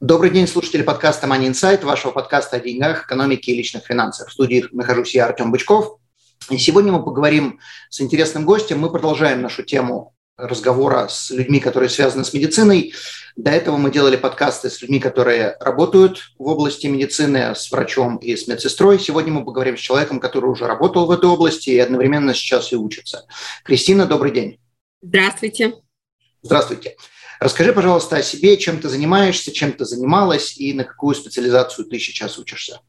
[0.00, 4.30] Добрый день, слушатели подкаста Money Insight, вашего подкаста о деньгах, экономике и личных финансах.
[4.30, 5.98] В студии нахожусь я, Артем Бычков.
[6.48, 7.60] И сегодня мы поговорим
[7.90, 8.78] с интересным гостем.
[8.78, 12.94] Мы продолжаем нашу тему разговора с людьми, которые связаны с медициной.
[13.36, 18.34] До этого мы делали подкасты с людьми, которые работают в области медицины, с врачом и
[18.34, 18.98] с медсестрой.
[18.98, 22.76] Сегодня мы поговорим с человеком, который уже работал в этой области и одновременно сейчас и
[22.76, 23.26] учится.
[23.64, 24.58] Кристина, добрый день.
[25.02, 25.74] Здравствуйте.
[26.40, 26.96] Здравствуйте.
[27.40, 31.98] Расскажи, пожалуйста, о себе, чем ты занимаешься, чем ты занималась и на какую специализацию ты
[31.98, 32.80] сейчас учишься.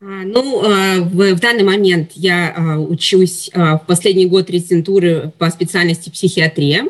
[0.00, 6.08] А, ну, а, в, данный момент я а, учусь в последний год резидентуры по специальности
[6.08, 6.86] психиатрия.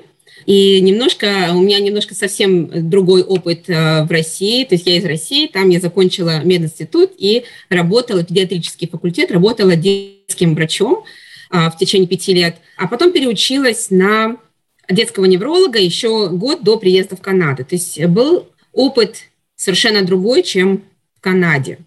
[0.46, 4.64] И немножко, у меня немножко совсем другой опыт в России.
[4.64, 10.56] То есть я из России, там я закончила мединститут и работала, педиатрический факультет, работала детским
[10.56, 11.04] врачом
[11.50, 12.56] в течение пяти лет.
[12.76, 14.36] А потом переучилась на
[14.88, 17.64] детского невролога еще год до приезда в Канаду.
[17.64, 19.16] То есть был опыт
[19.56, 20.84] совершенно другой, чем
[21.16, 21.78] в Канаде.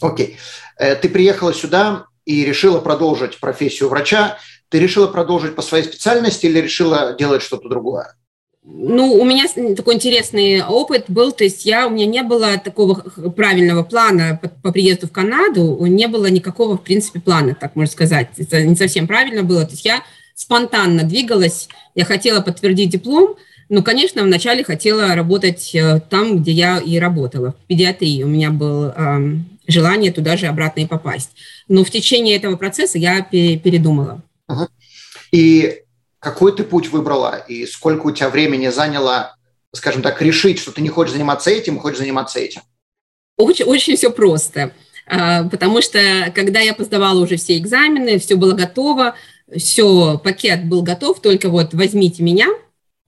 [0.00, 0.26] Окей.
[0.26, 0.34] Okay.
[0.78, 4.38] Э, ты приехала сюда и решила продолжить профессию врача.
[4.68, 8.14] Ты решила продолжить по своей специальности или решила делать что-то другое?
[8.68, 9.44] Ну, у меня
[9.76, 12.94] такой интересный опыт был, то есть я, у меня не было такого
[13.30, 17.92] правильного плана по, по приезду в Канаду, не было никакого, в принципе, плана, так можно
[17.92, 18.30] сказать.
[18.36, 19.64] Это не совсем правильно было.
[19.64, 20.02] То есть я
[20.34, 21.68] спонтанно двигалась.
[21.96, 23.36] Я хотела подтвердить диплом,
[23.68, 28.22] но, конечно, вначале хотела работать э, там, где я и работала, в педиатрии.
[28.22, 31.30] У меня было э, желание туда же обратно и попасть.
[31.66, 34.22] Но в течение этого процесса я передумала.
[35.32, 35.82] И
[36.18, 37.44] какой ты путь выбрала?
[37.48, 39.34] И сколько у тебя времени заняло,
[39.72, 42.60] скажем так, решить, что ты не хочешь заниматься этим, хочешь заниматься этим?
[43.38, 44.72] Очень, очень все просто.
[45.06, 49.14] А, потому что, когда я поздавала уже все экзамены, все было готово,
[49.54, 52.48] все, пакет был готов, только вот возьмите меня.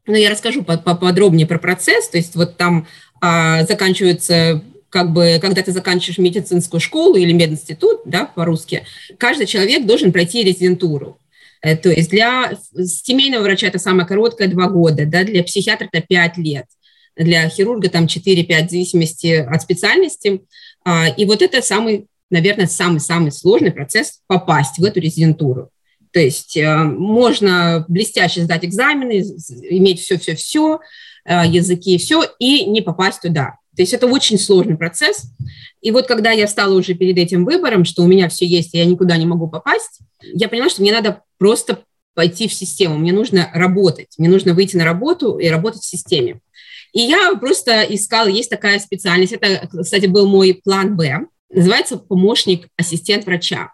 [0.06, 2.09] Но я расскажу поподробнее про процесс.
[2.09, 2.87] То есть вот там
[3.21, 8.87] а, заканчивается как бы, когда ты заканчиваешь медицинскую школу или мединститут, да, по-русски,
[9.19, 11.19] каждый человек должен пройти резидентуру.
[11.60, 16.06] Э, то есть для семейного врача это самое короткое два года, да, для психиатра это
[16.06, 16.66] пять лет,
[17.16, 20.43] для хирурга там 4-5 в зависимости от специальности.
[20.84, 25.71] А, и вот это самый, наверное, самый-самый сложный процесс попасть в эту резидентуру.
[26.19, 29.25] То есть э, можно блестяще сдать экзамены,
[29.71, 30.81] иметь все-все-все,
[31.25, 33.59] э, языки, все, и не попасть туда.
[33.77, 35.31] То есть это очень сложный процесс.
[35.81, 38.78] И вот когда я стала уже перед этим выбором, что у меня все есть, и
[38.78, 41.84] я никуда не могу попасть, я поняла, что мне надо просто
[42.15, 46.41] пойти в систему, мне нужно работать, мне нужно выйти на работу и работать в системе.
[46.93, 52.67] И я просто искала, есть такая специальность, это, кстати, был мой план «Б», называется помощник
[52.77, 53.71] ассистент врача.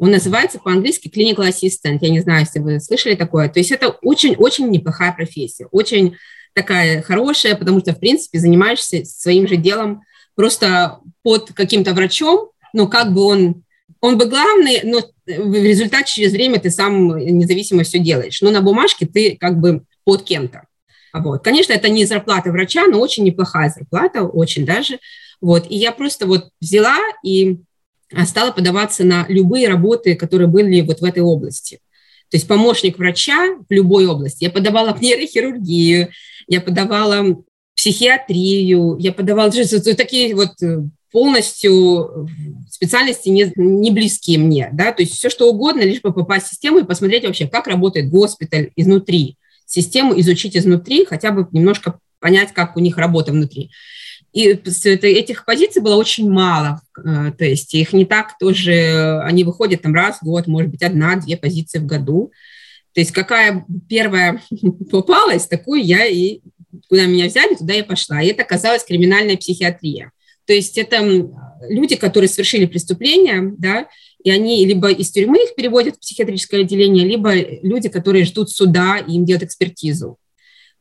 [0.00, 1.98] Он называется по-английски clinical assistant.
[2.00, 3.50] Я не знаю, если вы слышали такое.
[3.50, 6.16] То есть это очень-очень неплохая профессия, очень
[6.54, 10.00] такая хорошая, потому что, в принципе, занимаешься своим же делом
[10.34, 13.62] просто под каким-то врачом, но как бы он,
[14.00, 18.40] он бы главный, но в результате через время ты сам независимо все делаешь.
[18.40, 20.62] Но на бумажке ты как бы под кем-то.
[21.12, 21.44] Вот.
[21.44, 24.98] Конечно, это не зарплата врача, но очень неплохая зарплата, очень даже.
[25.42, 25.66] Вот.
[25.70, 27.58] И я просто вот взяла и
[28.26, 31.80] стала подаваться на любые работы, которые были вот в этой области.
[32.30, 34.44] То есть помощник врача в любой области.
[34.44, 36.10] Я подавала в нейрохирургию,
[36.46, 37.42] я подавала
[37.74, 42.28] психиатрию, я подавала такие вот э, полностью
[42.70, 46.50] специальности не, не близкие мне, да, то есть все что угодно, лишь бы попасть в
[46.50, 52.52] систему и посмотреть вообще, как работает госпиталь изнутри, систему изучить изнутри, хотя бы немножко понять,
[52.52, 53.70] как у них работа внутри.
[54.32, 59.82] И этих позиций было очень мало, э, то есть их не так тоже, они выходят
[59.82, 62.30] там раз в год, может быть, одна-две позиции в году.
[62.92, 64.40] То есть какая первая
[64.90, 66.40] попалась, такую я и,
[66.88, 68.22] куда меня взяли, туда я пошла.
[68.22, 70.12] И это оказалась криминальная психиатрия.
[70.46, 70.98] То есть это
[71.68, 73.88] люди, которые совершили преступления, да,
[74.22, 78.98] и они либо из тюрьмы их переводят в психиатрическое отделение, либо люди, которые ждут суда
[78.98, 80.18] и им делают экспертизу.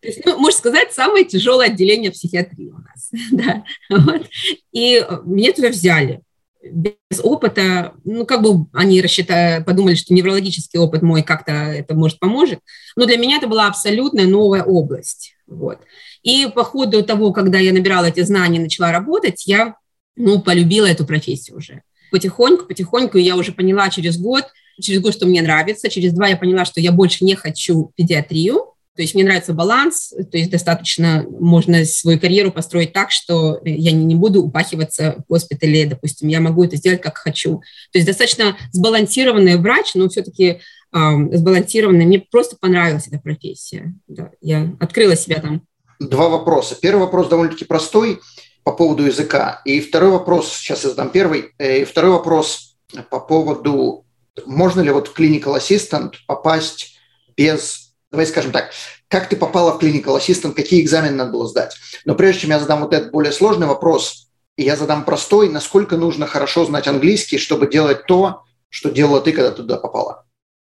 [0.01, 3.09] То есть, ну, можно сказать, самое тяжелое отделение психиатрии у нас.
[3.31, 4.27] да, вот.
[4.71, 6.21] И э, меня туда взяли
[6.61, 12.19] без опыта, ну, как бы они рассчитали, подумали, что неврологический опыт мой как-то это может
[12.19, 12.59] поможет,
[12.95, 15.79] но для меня это была абсолютно новая область, вот.
[16.21, 19.75] И по ходу того, когда я набирала эти знания, начала работать, я
[20.17, 21.81] ну, полюбила эту профессию уже.
[22.11, 24.45] Потихоньку, потихоньку я уже поняла через год,
[24.81, 28.68] через год, что мне нравится, через два я поняла, что я больше не хочу педиатрию,
[28.99, 33.93] то есть мне нравится баланс, то есть достаточно можно свою карьеру построить так, что я
[33.93, 37.59] не, буду упахиваться в госпитале, допустим, я могу это сделать как хочу.
[37.93, 40.57] То есть достаточно сбалансированный врач, но все-таки э,
[40.91, 42.05] сбалансированный.
[42.05, 43.93] Мне просто понравилась эта профессия.
[44.09, 45.61] Да, я открыла себя там.
[46.01, 46.75] Два вопроса.
[46.75, 48.19] Первый вопрос довольно-таки простой
[48.65, 49.61] по поводу языка.
[49.63, 51.53] И второй вопрос, сейчас я задам первый.
[51.57, 52.75] Э, и второй вопрос
[53.09, 54.03] по поводу,
[54.45, 56.97] можно ли вот в Clinical Assistant попасть
[57.37, 58.71] без Давай скажем так,
[59.07, 61.75] как ты попала в Clinical Assistant, какие экзамены надо было сдать.
[62.05, 66.25] Но прежде чем я задам вот этот более сложный вопрос, я задам простой, насколько нужно
[66.25, 70.25] хорошо знать английский, чтобы делать то, что делала ты, когда туда попала?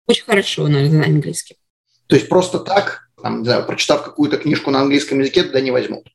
[0.06, 1.56] Очень хорошо, знать английский.
[2.06, 5.70] То есть просто так, там, не знаю, прочитав какую-то книжку на английском языке, туда не
[5.70, 6.08] возьмут?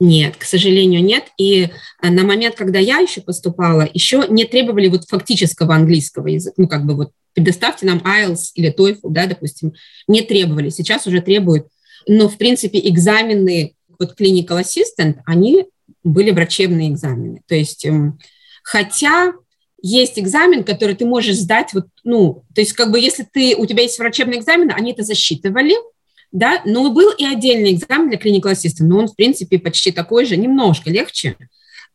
[0.00, 1.24] Нет, к сожалению, нет.
[1.36, 1.68] И
[2.02, 6.68] э, на момент, когда я еще поступала, еще не требовали вот фактического английского языка, ну,
[6.68, 9.74] как бы вот предоставьте нам IELTS или TOEFL, да, допустим,
[10.08, 11.68] не требовали, сейчас уже требуют.
[12.08, 15.66] Но, в принципе, экзамены, вот Clinical Assistant, они
[16.02, 17.42] были врачебные экзамены.
[17.46, 18.18] То есть, эм,
[18.62, 19.34] хотя
[19.82, 23.66] есть экзамен, который ты можешь сдать, вот, ну, то есть, как бы, если ты, у
[23.66, 25.74] тебя есть врачебный экзамен, они это засчитывали,
[26.32, 30.26] да, но был и отдельный экзамен для Clinical Assistant, но он, в принципе, почти такой
[30.26, 31.36] же, немножко легче,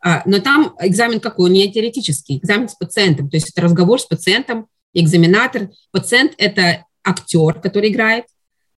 [0.04, 1.50] а, но там экзамен какой?
[1.50, 5.70] Не теоретический, экзамен с пациентом, то есть это разговор с пациентом, экзаменатор.
[5.92, 8.26] Пациент– это актер, который играет,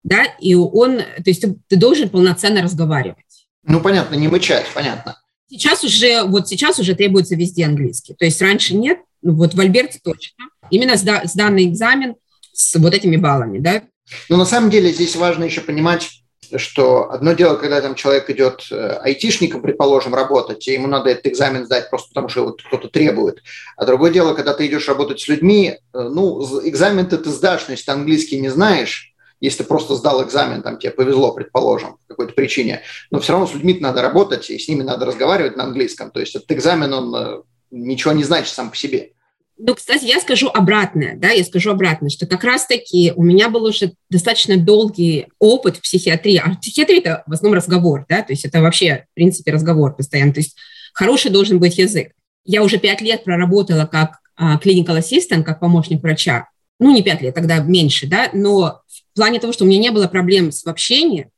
[0.03, 3.49] да, и он, то есть ты, ты должен полноценно разговаривать.
[3.65, 5.21] Ну, понятно, не мычать, понятно.
[5.49, 8.15] Сейчас уже, вот сейчас уже требуется везде английский.
[8.15, 10.45] То есть раньше нет, ну, вот в Альберте точно.
[10.71, 12.15] Именно сда, сданный экзамен
[12.53, 13.83] с вот этими баллами, да.
[14.29, 16.23] Но на самом деле здесь важно еще понимать,
[16.57, 21.27] что одно дело, когда там человек идет э, айтишником, предположим, работать, и ему надо этот
[21.27, 23.43] экзамен сдать просто потому, что вот кто-то требует.
[23.77, 27.73] А другое дело, когда ты идешь работать с людьми, э, ну, экзамен ты сдашь, но
[27.73, 32.15] если ты английский не знаешь, если ты просто сдал экзамен, там тебе повезло, предположим, по
[32.15, 35.65] какой-то причине, но все равно с людьми надо работать, и с ними надо разговаривать на
[35.65, 36.11] английском.
[36.11, 39.13] То есть этот экзамен, он э, ничего не значит сам по себе.
[39.59, 43.65] Ну, кстати, я скажу обратное, да, я скажу обратное, что как раз-таки у меня был
[43.65, 48.45] уже достаточно долгий опыт в психиатрии, а психиатрия– это в основном разговор, да, то есть
[48.45, 50.57] это вообще, в принципе, разговор постоянно, то есть
[50.93, 52.13] хороший должен быть язык.
[52.45, 57.23] Я уже пять лет проработала как а, clinical assistant, как помощник врача, ну, не пять
[57.23, 60.67] лет, тогда меньше, да, но в плане того, что у меня не было проблем с
[60.67, 61.31] общением,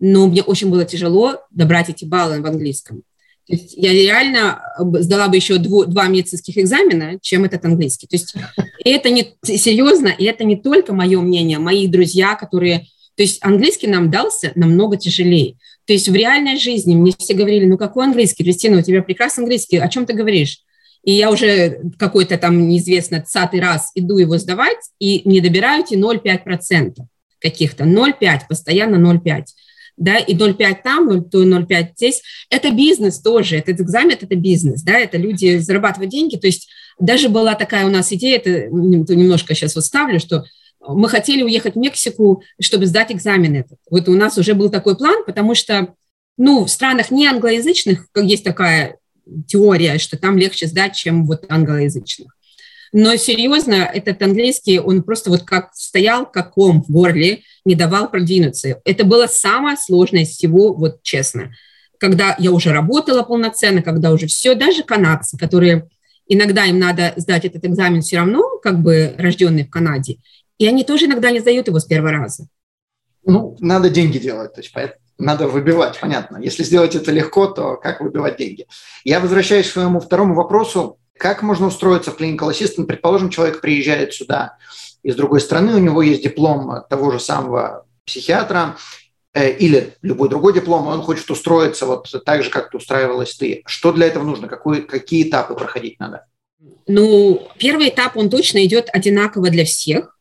[0.00, 3.02] но мне очень было тяжело добрать эти баллы в английском.
[3.46, 8.08] То есть я реально э, сдала бы еще дву, два медицинских экзамена, чем этот английский.
[8.08, 8.34] То есть
[8.84, 12.86] это не серьезно, и это не только мое мнение, мои друзья, которые...
[13.14, 15.56] То есть английский нам дался намного тяжелее.
[15.86, 19.42] То есть в реальной жизни мне все говорили, ну какой английский, Кристина, у тебя прекрасный
[19.42, 20.58] английский, о чем ты говоришь?
[21.04, 25.94] И я уже какой-то там неизвестно цатый раз иду его сдавать, и не добираю эти
[25.94, 26.96] 0,5%
[27.38, 29.44] каких-то, 0,5, постоянно 0,5
[29.96, 32.22] да, и 0,5 там, 0,5 здесь.
[32.50, 37.28] Это бизнес тоже, этот экзамен– это бизнес, да, это люди зарабатывают деньги, то есть даже
[37.28, 40.44] была такая у нас идея, это немножко сейчас вот ставлю, что
[40.88, 43.78] мы хотели уехать в Мексику, чтобы сдать экзамен этот.
[43.90, 45.94] Вот у нас уже был такой план, потому что,
[46.36, 48.98] ну, в странах не англоязычных, есть такая
[49.46, 52.35] теория, что там легче сдать, чем вот англоязычных.
[52.92, 58.10] Но серьезно, этот английский, он просто вот как стоял, как ком в горле, не давал
[58.10, 58.80] продвинуться.
[58.84, 61.52] Это было самое сложное из всего, вот честно.
[61.98, 65.88] Когда я уже работала полноценно, когда уже все, даже канадцы, которые
[66.28, 70.18] иногда им надо сдать этот экзамен все равно, как бы рожденные в Канаде,
[70.58, 72.46] и они тоже иногда не сдают его с первого раза.
[73.24, 74.72] Ну, надо деньги делать, то есть
[75.18, 76.38] надо выбивать, понятно.
[76.38, 78.66] Если сделать это легко, то как выбивать деньги?
[79.04, 80.98] Я возвращаюсь к своему второму вопросу.
[81.18, 82.84] Как можно устроиться в Clinical Assistant?
[82.84, 84.58] Предположим, человек приезжает сюда
[85.02, 88.76] из другой страны, у него есть диплом того же самого психиатра
[89.34, 93.36] э, или любой другой диплом, и он хочет устроиться вот так же, как ты устраивалась
[93.36, 93.62] ты.
[93.66, 94.48] Что для этого нужно?
[94.48, 96.26] Какой, какие этапы проходить надо?
[96.88, 100.18] Ну, первый этап, он точно идет одинаково для всех.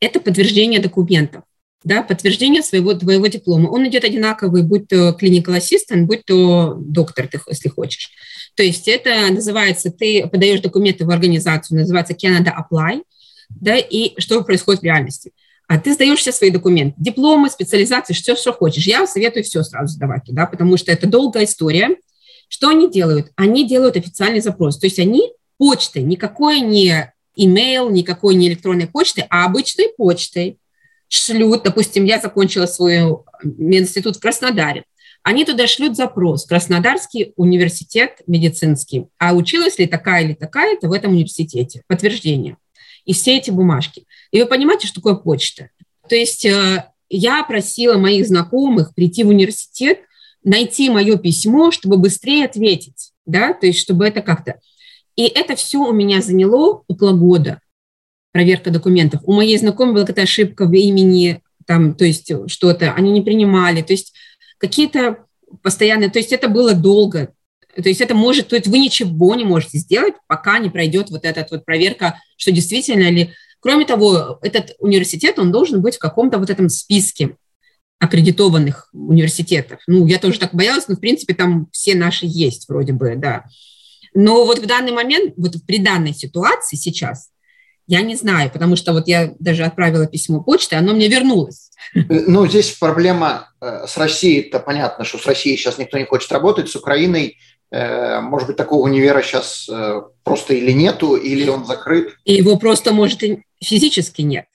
[0.00, 1.42] Это подтверждение документов
[1.84, 3.68] да, подтверждение своего твоего диплома.
[3.68, 8.10] Он идет одинаковый, будь то clinical assistant, будь то доктор, ты, если хочешь.
[8.58, 13.04] То есть это называется, ты подаешь документы в организацию, называется Canada Apply,
[13.50, 15.30] да, и что происходит в реальности.
[15.68, 18.84] А ты сдаешь все свои документы, дипломы, специализации, все, что хочешь.
[18.84, 21.90] Я советую все сразу сдавать туда, потому что это долгая история.
[22.48, 23.30] Что они делают?
[23.36, 24.76] Они делают официальный запрос.
[24.80, 30.58] То есть они почтой, никакой не email, никакой не электронной почты, а обычной почтой
[31.06, 34.82] шлют, допустим, я закончила свой мединститут в Краснодаре,
[35.28, 39.08] Они туда шлют запрос, Краснодарский университет медицинский.
[39.18, 41.82] А училась ли такая или такая-то в этом университете?
[41.86, 42.56] Подтверждение.
[43.04, 44.06] И все эти бумажки.
[44.30, 45.68] И вы понимаете, что такое почта?
[46.08, 49.98] То есть э, я просила моих знакомых прийти в университет,
[50.44, 54.58] найти мое письмо, чтобы быстрее ответить, да, то есть чтобы это как-то.
[55.14, 57.60] И это все у меня заняло около года,
[58.32, 59.20] проверка документов.
[59.24, 63.82] У моей знакомой была какая-то ошибка в имени, там, то есть что-то, они не принимали,
[63.82, 64.14] то есть
[64.58, 65.24] какие-то
[65.62, 67.32] постоянные, то есть это было долго,
[67.74, 71.24] то есть это может, то есть вы ничего не можете сделать, пока не пройдет вот
[71.24, 73.32] эта вот проверка, что действительно ли.
[73.60, 77.36] Кроме того, этот университет, он должен быть в каком-то вот этом списке
[77.98, 79.80] аккредитованных университетов.
[79.86, 83.44] Ну, я тоже так боялась, но, в принципе, там все наши есть вроде бы, да.
[84.14, 87.30] Но вот в данный момент, вот при данной ситуации сейчас,
[87.86, 91.67] я не знаю, потому что вот я даже отправила письмо почты, оно мне вернулось.
[91.94, 96.30] Ну, здесь проблема э, с Россией, это понятно, что с Россией сейчас никто не хочет
[96.32, 97.38] работать, с Украиной,
[97.70, 102.16] э, может быть, такого универа сейчас э, просто или нету, или он закрыт.
[102.24, 104.46] И его просто, может, и физически нет.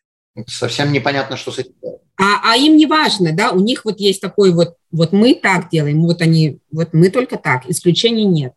[0.47, 1.73] Совсем непонятно, что с этим
[2.15, 5.69] а, а им не важно, да, у них вот есть такой вот, вот мы так
[5.69, 8.53] делаем, вот они, вот мы только так, исключений нет.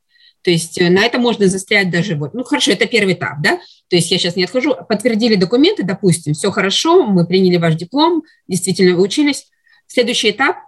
[0.47, 3.97] То есть на это можно застрять даже вот, ну хорошо, это первый этап, да, то
[3.97, 8.95] есть я сейчас не отхожу, подтвердили документы, допустим, все хорошо, мы приняли ваш диплом, действительно
[8.95, 9.51] вы учились.
[9.89, 10.59] Следующий этап,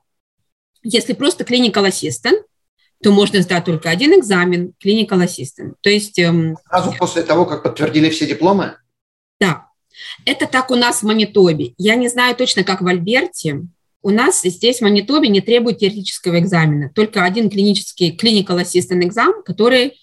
[0.82, 2.42] если просто clinical assistant,
[3.04, 5.74] то можно сдать только один экзамен, clinical assistant.
[5.80, 6.18] То есть...
[6.18, 8.78] Эм, Сразу после того, как подтвердили все дипломы?
[9.38, 9.68] Да,
[10.24, 11.74] это так у нас в Манитобе.
[11.78, 13.60] Я не знаю точно, как в Альберте.
[14.02, 19.42] У нас здесь в Манитобе не требует теоретического экзамена, только один клинический clinical assistant экзамен,
[19.42, 19.94] который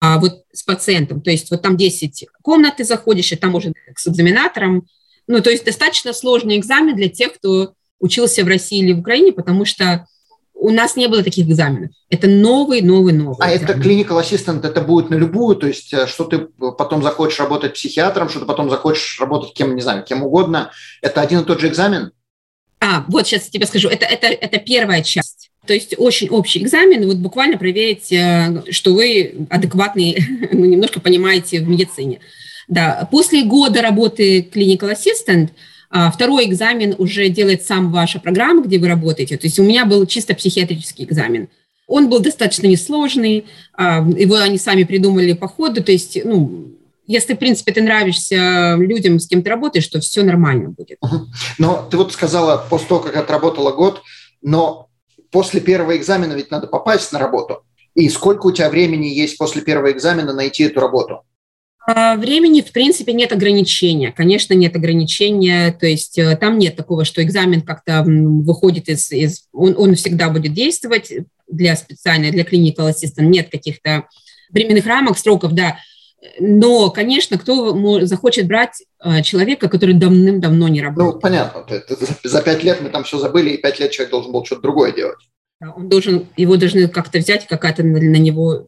[0.00, 1.22] а, вот с пациентом.
[1.22, 4.86] То есть вот там 10 комнат ты заходишь, и там можно с экзаменатором.
[5.26, 9.32] Ну, то есть достаточно сложный экзамен для тех, кто учился в России или в Украине,
[9.32, 10.06] потому что
[10.52, 11.90] у нас не было таких экзаменов.
[12.10, 13.36] Это новый, новый, новый.
[13.40, 13.80] А экзамен.
[13.80, 17.74] это clinical assistant, это будет на любую, то есть э, что ты потом захочешь работать
[17.74, 20.70] психиатром, что ты потом захочешь работать кем, не знаю, кем угодно.
[21.02, 22.12] Это один и тот же экзамен?
[22.84, 23.88] А, вот сейчас тебе скажу.
[23.88, 25.50] Это, это, это первая часть.
[25.66, 30.18] То есть очень общий экзамен, вот буквально проверить, э, что вы адекватный,
[30.52, 32.20] ну, немножко понимаете в медицине.
[32.68, 35.50] Да, после года работы clinical assistant–
[35.96, 39.36] а второй экзамен уже делает сам ваша программа, где вы работаете.
[39.36, 41.48] То есть у меня был чисто психиатрический экзамен.
[41.86, 45.84] Он был достаточно несложный, а, его они сами придумали по ходу.
[45.84, 46.73] То есть, ну,
[47.06, 50.98] если, в принципе, ты нравишься людям, с кем ты работаешь, то все нормально будет.
[51.58, 54.02] Но ты вот сказала, после того, как отработала год,
[54.42, 54.88] но
[55.30, 57.62] после первого экзамена ведь надо попасть на работу.
[57.94, 61.22] И сколько у тебя времени есть после первого экзамена найти эту работу?
[61.86, 64.10] А, времени, в принципе, нет ограничения.
[64.10, 65.70] Конечно, нет ограничения.
[65.72, 69.12] То есть э, там нет такого, что экзамен как-то выходит из...
[69.12, 71.12] из он, он всегда будет действовать
[71.46, 73.26] для специальной, для clinical assistant.
[73.26, 74.04] Нет каких-то
[74.50, 75.76] временных рамок, сроков, да.
[76.38, 77.76] Но, конечно, кто
[78.06, 81.14] захочет брать э, человека, который давным-давно не работает?
[81.14, 81.66] Ну, понятно.
[82.24, 84.92] За пять лет мы там все забыли, и пять лет человек должен был что-то другое
[84.92, 85.18] делать.
[85.60, 88.66] Он должен, его должны как-то взять, какая-то на него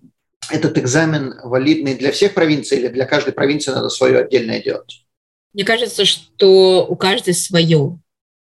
[0.51, 5.05] этот экзамен валидный для всех провинций или для каждой провинции надо свое отдельное делать?
[5.53, 7.99] Мне кажется, что у каждой свое.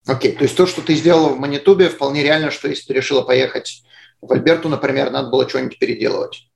[0.06, 3.22] Окей, то есть то, что ты сделала в Манитубе, вполне реально, что если ты решила
[3.22, 3.82] поехать
[4.20, 6.48] в Альберту, например, надо было что-нибудь переделывать.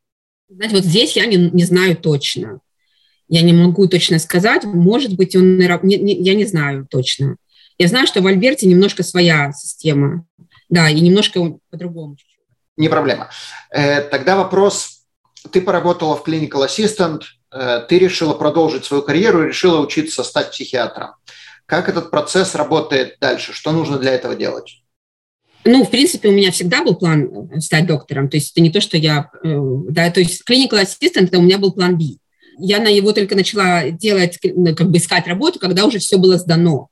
[0.54, 2.60] Знаете, вот здесь я не, не знаю точно.
[3.28, 4.64] Я не могу точно сказать.
[4.64, 5.56] Может быть, он...
[5.56, 7.36] Не, не, я не знаю точно.
[7.78, 10.26] Я знаю, что в Альберте немножко своя система.
[10.68, 12.16] Да, и немножко по-другому.
[12.76, 13.30] Не проблема.
[13.70, 15.02] Э, тогда вопрос
[15.50, 20.50] ты поработала в Clinical Assistant, э, ты решила продолжить свою карьеру и решила учиться стать
[20.50, 21.10] психиатром.
[21.66, 23.52] Как этот процесс работает дальше?
[23.52, 24.81] Что нужно для этого делать?
[25.64, 28.28] Ну, в принципе, у меня всегда был план э, стать доктором.
[28.28, 29.30] То есть это не то, что я...
[29.44, 29.58] Э,
[29.90, 32.16] да, то есть assistant– это у меня был план B.
[32.58, 36.36] Я на его только начала делать, ну, как бы искать работу, когда уже все было
[36.36, 36.88] сдано.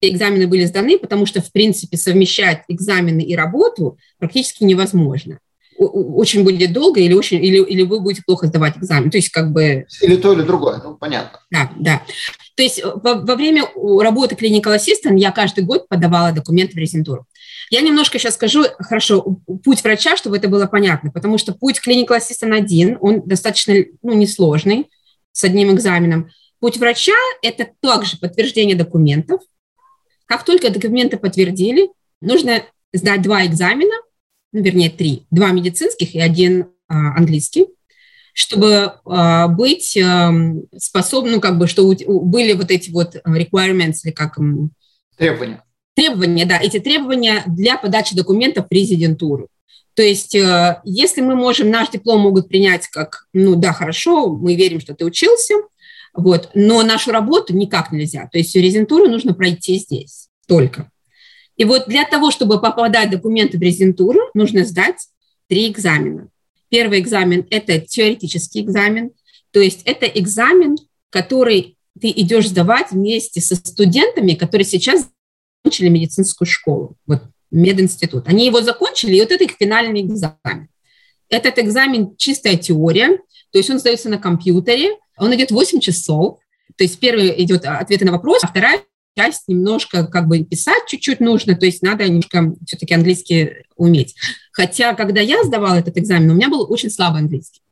[0.00, 5.38] Экзамены были сданы, потому что, в принципе, совмещать экзамены и работу практически невозможно
[5.78, 9.10] очень будет долго или, очень, или, или вы будете плохо сдавать экзамен.
[9.10, 9.86] То есть как бы...
[10.00, 11.38] Или то, или другое, ну, понятно.
[11.50, 12.02] Да, да.
[12.54, 13.64] То есть во, во время
[14.00, 17.26] работы Clinical Assistant я каждый год подавала документы в резидентуру.
[17.70, 22.18] Я немножко сейчас скажу, хорошо, путь врача, чтобы это было понятно, потому что путь Clinical
[22.18, 24.88] Assistant один, он достаточно ну, несложный,
[25.32, 26.30] с одним экзаменом.
[26.60, 29.40] Путь врача– это также подтверждение документов.
[30.26, 33.94] Как только документы подтвердили, нужно сдать два экзамена,
[34.52, 37.66] ну, вернее, три, два медицинских и один а, английский,
[38.32, 40.32] чтобы а, быть а,
[40.78, 44.38] способным, ну, как бы, что у, были вот эти вот requirements, или как...
[45.18, 45.62] Требования.
[45.96, 49.48] Требования, да, эти требования для подачи документов в резидентуру.
[49.94, 54.54] То есть, э, если мы можем, наш диплом могут принять как, ну да, хорошо, мы
[54.54, 55.54] верим, что ты учился,
[56.12, 58.28] вот, но нашу работу никак нельзя.
[58.30, 60.90] То есть резидентуру нужно пройти здесь только.
[61.56, 65.08] И вот для того, чтобы попадать документы в резидентуру, нужно сдать
[65.48, 66.28] три экзамена.
[66.68, 69.12] Первый экзамен– это теоретический экзамен,
[69.50, 70.76] то есть это экзамен,
[71.08, 75.08] который ты идешь сдавать вместе со студентами, которые сейчас
[75.66, 78.28] закончили медицинскую школу, вот мединститут.
[78.28, 80.68] Они его закончили, и вот это их финальный экзамен.
[81.28, 83.18] Этот экзамен чистая теория,
[83.50, 86.38] то есть он сдается на компьютере, он идет 8 часов,
[86.76, 88.82] то есть первый идет ответы на вопрос, а вторая
[89.18, 94.14] часть немножко как бы писать чуть-чуть нужно, то есть надо немножко все-таки английский уметь.
[94.52, 97.62] Хотя, когда я сдавала этот экзамен, у меня был очень слабый английский,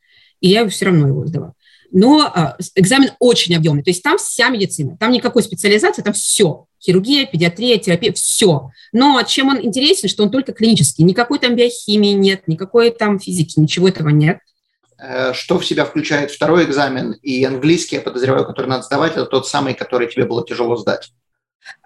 [0.41, 1.55] и я все равно его сдавала
[1.95, 3.85] но а, экзамен очень объемный.
[3.85, 6.67] То есть там вся медицина, там никакой специализации, там все.
[6.85, 8.71] Хирургия, педиатрия, терапия, все.
[8.93, 11.05] Но чем он интересен, что он только клинический.
[11.05, 14.39] Никакой там биохимии нет, никакой там физики, ничего этого нет.
[14.99, 19.27] Э, что в себя включает второй экзамен и английский, я подозреваю, который надо сдавать, это
[19.27, 21.13] тот самый, который тебе было тяжело сдать?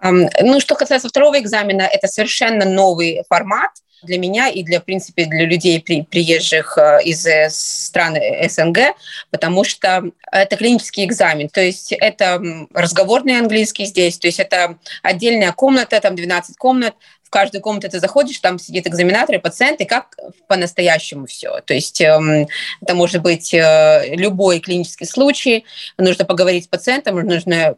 [0.02, 3.70] Ну, что касается второго экзамена, это совершенно новый формат–
[4.02, 8.16] для меня и для, в принципе, для людей, при, приезжих э, из э, стран
[8.48, 8.94] СНГ,
[9.30, 12.40] потому что это клинический экзамен, то есть это
[12.72, 18.00] разговорный английский здесь, то есть это отдельная комната, там 12 комнат, в каждую комнату ты
[18.00, 20.16] заходишь, там сидит экзаменатор и пациент, и как
[20.46, 21.60] по-настоящему все.
[21.60, 22.46] То есть э,
[22.80, 25.64] это может быть э, любой клинический случай,
[25.98, 27.76] нужно поговорить с пациентом, нужно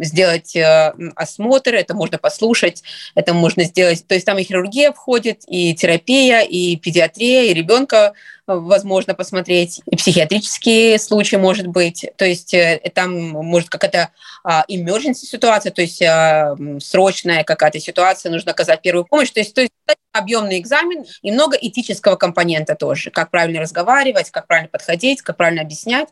[0.00, 2.82] сделать э, осмотр, это можно послушать,
[3.14, 4.06] это можно сделать.
[4.06, 8.14] То есть там и хирургия входит, и терапия, и педиатрия, и ребенка
[8.46, 12.06] возможно посмотреть, и психиатрические случаи, может быть.
[12.16, 14.10] То есть э, там может какая-то
[14.44, 19.30] а, emergency ситуация, то есть а, срочная какая-то ситуация, нужно оказать первую помощь.
[19.30, 19.72] То есть, то есть
[20.12, 25.62] объемный экзамен и много этического компонента тоже, как правильно разговаривать, как правильно подходить, как правильно
[25.62, 26.08] объяснять.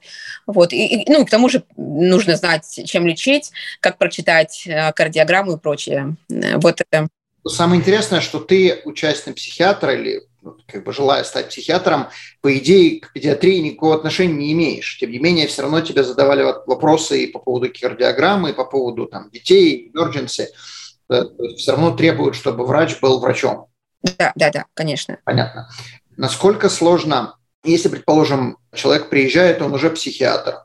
[0.46, 0.72] Вот.
[0.72, 5.58] И, и, ну, к тому же нужно знать, чем лечить, как прочитать э, кардиограмму и
[5.58, 6.16] прочее.
[6.28, 7.08] Вот это.
[7.46, 10.22] Самое интересное, что ты участник психиатра или
[10.66, 12.08] как бы желая стать психиатром,
[12.40, 14.98] по идее к педиатрии никакого отношения не имеешь.
[14.98, 19.06] Тем не менее, все равно тебе задавали вопросы и по поводу кардиограммы, и по поводу
[19.06, 20.46] там, детей, emergency.
[21.56, 23.66] Все равно требуют, чтобы врач был врачом.
[24.02, 25.18] Да, да, да, конечно.
[25.24, 25.68] Понятно.
[26.16, 30.64] Насколько сложно, если, предположим, человек приезжает, он уже психиатр,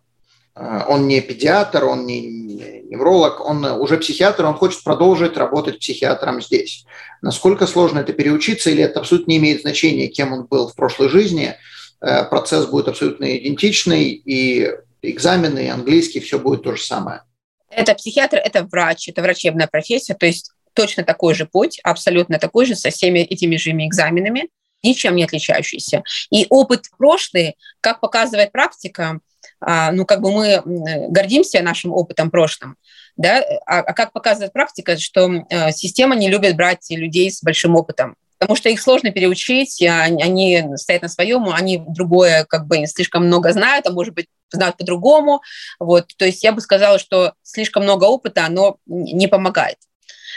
[0.55, 6.41] э, он не педиатр, он не невролог, он уже психиатр, он хочет продолжить работать психиатром
[6.41, 6.85] здесь.
[7.21, 11.09] Насколько сложно это переучиться, или это абсолютно не имеет значения, кем он был в прошлой
[11.09, 11.55] жизни,
[12.01, 14.71] э, процесс будет абсолютно идентичный, и
[15.01, 17.21] экзамены, и английский, все будет то же самое.
[17.69, 22.65] Это психиатр, это врач, это врачебная профессия, то есть точно такой же путь, абсолютно такой
[22.65, 24.49] же, со всеми этими же экзаменами,
[24.83, 26.03] ничем не отличающийся.
[26.31, 29.19] И опыт прошлый, как показывает практика,
[29.61, 30.61] ну, как бы мы
[31.09, 32.77] гордимся нашим опытом прошлым,
[33.17, 37.75] да, а, а как показывает практика, что э, система не любит брать людей с большим
[37.75, 43.25] опытом, потому что их сложно переучить, они стоят на своем, они другое как бы слишком
[43.25, 45.41] много знают, а может быть знают по-другому,
[45.79, 49.77] вот, то есть я бы сказала, что слишком много опыта, оно не помогает.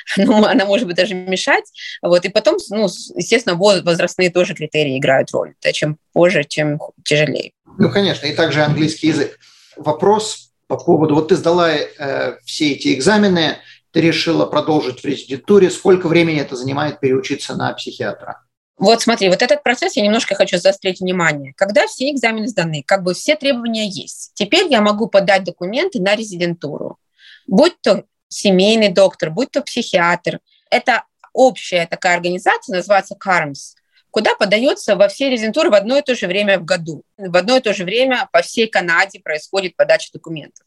[0.16, 1.64] ну, она может быть даже мешать.
[2.02, 5.54] Вот, и потом, ну, естественно, возрастные тоже критерии играют роль.
[5.62, 7.52] Да, чем позже, тем тяжелее.
[7.78, 9.38] Ну, конечно, и также английский язык.
[9.76, 13.58] Вопрос по поводу, вот ты сдала э, все эти экзамены,
[13.90, 15.70] ты решила продолжить в резидентуре.
[15.70, 18.42] Сколько времени это занимает переучиться на психиатра?
[18.78, 21.52] Вот смотри, вот этот процесс я немножко хочу заострить внимание.
[21.56, 26.16] Когда все экзамены сданы, как бы все требования есть, теперь я могу подать документы на
[26.16, 26.98] резидентуру.
[27.46, 30.40] Будь то семейный доктор, будь то психиатр.
[30.70, 33.76] Это общая такая организация, называется CARMS,
[34.10, 37.02] куда подается во все резидентуры в одно и то же время в году.
[37.16, 40.66] В одно и то же время по всей Канаде происходит подача документов.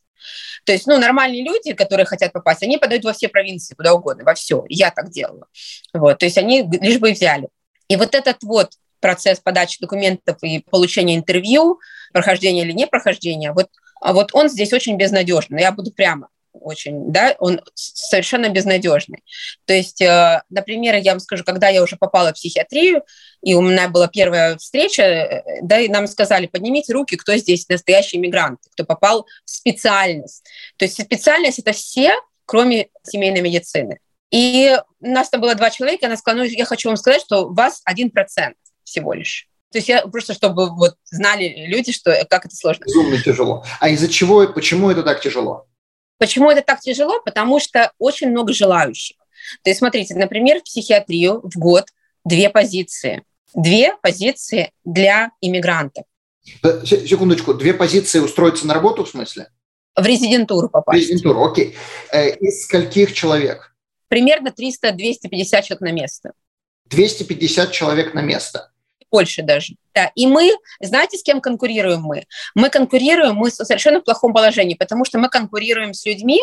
[0.63, 4.23] То есть, ну, нормальные люди, которые хотят попасть, они подают во все провинции, куда угодно,
[4.23, 4.63] во все.
[4.69, 5.47] Я так делала.
[5.93, 7.49] Вот, то есть они лишь бы взяли.
[7.87, 11.79] И вот этот вот процесс подачи документов и получения интервью,
[12.11, 13.69] прохождения или не прохождения, вот,
[14.01, 15.61] а вот он здесь очень безнадежный.
[15.61, 16.29] Я буду прямо
[16.61, 19.23] очень, да, он совершенно безнадежный.
[19.65, 23.03] То есть, э, например, я вам скажу, когда я уже попала в психиатрию,
[23.41, 27.67] и у меня была первая встреча, э, да, и нам сказали, поднимите руки, кто здесь
[27.69, 30.45] настоящий иммигрант, кто попал в специальность.
[30.77, 32.13] То есть специальность– это все,
[32.45, 33.99] кроме семейной медицины.
[34.31, 37.47] И у нас там было два человека, она сказала, ну, я хочу вам сказать, что
[37.47, 39.47] у вас один процент всего лишь.
[39.71, 42.85] То есть я просто, чтобы вот знали люди, что как это сложно.
[42.85, 43.65] Безумно тяжело.
[43.81, 45.67] А из-за чего почему это так тяжело?
[46.17, 47.21] Почему это так тяжело?
[47.23, 49.17] Потому что очень много желающих.
[49.63, 51.85] То есть, смотрите, например, в психиатрию в год
[52.23, 53.23] две позиции.
[53.53, 56.05] две позиции для иммигрантов.
[56.83, 59.49] Секундочку, две позиции устроиться на работу в смысле?
[59.95, 60.97] В резидентуру попасть.
[60.97, 61.75] В резидентуру, окей.
[62.11, 63.73] Э, из скольких человек?
[64.09, 66.33] Примерно 300-250 человек на место.
[66.89, 68.71] 250 человек на место.
[69.15, 69.75] Больше даже.
[69.93, 70.11] Да.
[70.13, 70.51] И мы,
[70.81, 72.25] знаете, с кем конкурируем мы?
[72.53, 76.41] Мы конкурируем, мы совершенно в плохом положении, потому что мы конкурируем с людьми,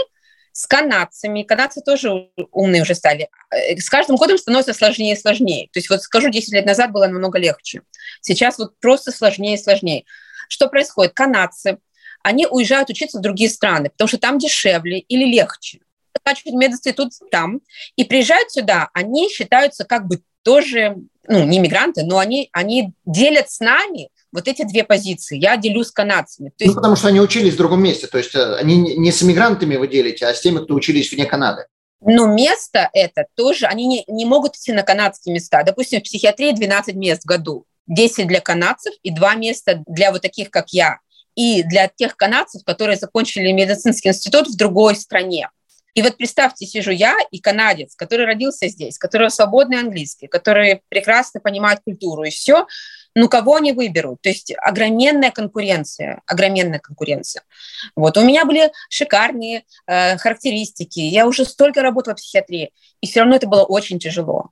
[0.52, 1.42] с канадцами.
[1.42, 3.28] Канадцы тоже умные уже стали.
[3.50, 5.68] Э, с каждым годом становится сложнее и сложнее.
[5.70, 7.82] То есть вот скажу, 10 лет назад было намного легче.
[8.22, 10.04] Сейчас вот просто сложнее и сложнее.
[10.48, 11.12] Что происходит?
[11.12, 11.76] Канадцы,
[12.22, 15.80] они уезжают учиться в другие страны, потому что там дешевле или легче.
[16.16, 17.60] Заканчивают мединститут там
[17.96, 20.96] и приезжают сюда, они считаются как бы тоже,
[21.28, 25.38] ну, не мигранты, но они, они делят с нами вот эти две позиции.
[25.38, 26.48] Я делю с канадцами.
[26.48, 26.74] То ну, есть...
[26.74, 28.06] Ну, потому что они учились в другом месте.
[28.06, 31.26] То есть э, они не с иммигрантами вы делите, а с теми, кто учились вне
[31.26, 31.66] Канады.
[32.04, 35.62] Но место это тоже, они не, не могут идти на канадские места.
[35.62, 37.64] Допустим, в психиатрии 12 мест в году.
[37.86, 40.98] 10 для канадцев и 2 места для вот таких, как я.
[41.34, 45.48] И для тех канадцев, которые закончили медицинский институт в другой стране.
[45.94, 51.40] И вот представьте, сижу я и канадец, который родился здесь, который свободный английский, который прекрасно
[51.40, 52.66] понимает культуру и все,
[53.14, 54.22] ну, кого они выберут?
[54.22, 57.42] То есть огроменная конкуренция, огроменная конкуренция.
[57.94, 58.16] Вот.
[58.16, 62.70] У меня были шикарные э, характеристики, я уже столько работала в психиатрии,
[63.02, 64.50] и все равно это было очень тяжело.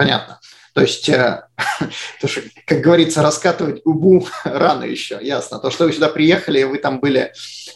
[0.00, 0.40] Понятно.
[0.72, 1.42] То есть, э,
[2.22, 5.58] то, что, как говорится, раскатывать губу рано еще, ясно.
[5.58, 7.34] То, что вы сюда приехали, вы там были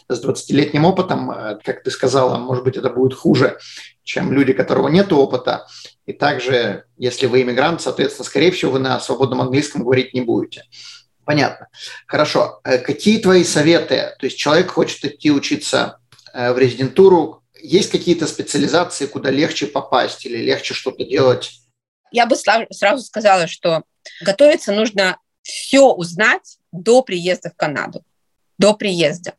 [0.09, 3.59] с 20-летним опытом, э, как ты сказала, может быть, это будет хуже,
[4.01, 5.67] чем люди, которого нет опыта.
[6.07, 10.63] И также, если вы иммигрант, соответственно, скорее всего, вы на свободном английском говорить не будете.
[11.25, 11.67] Понятно.
[12.07, 12.59] Хорошо.
[12.63, 14.15] Э, какие твои советы?
[14.17, 15.99] То есть человек хочет идти учиться
[16.33, 17.43] э, в резидентуру.
[17.61, 21.61] Есть какие-то специализации, куда легче попасть или легче что-то делать?
[22.15, 23.83] Я бы сразу сказала, что
[24.21, 28.05] готовиться нужно все узнать до приезда в Канаду.
[28.57, 29.33] До приезда.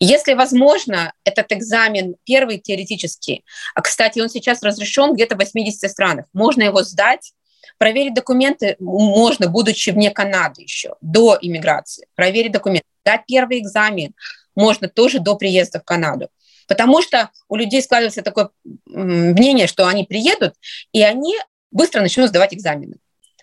[0.00, 3.42] Если возможно, этот экзамен первый теоретический,
[3.74, 7.32] а, кстати, он сейчас разрешен где-то в 80 странах, можно его сдать,
[7.78, 14.14] проверить документы можно, будучи вне Канады еще, до иммиграции, проверить документы, дать первый экзамен
[14.54, 16.28] можно тоже до приезда в Канаду.
[16.68, 18.50] Потому что у людей складывается такое
[18.84, 20.54] мнение, что они приедут,
[20.92, 21.34] и они
[21.70, 22.96] быстро начнут сдавать экзамены.